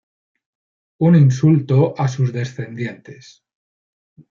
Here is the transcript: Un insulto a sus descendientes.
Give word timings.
Un 1.07 1.13
insulto 1.19 1.93
a 1.95 2.07
sus 2.07 2.33
descendientes. 2.33 3.43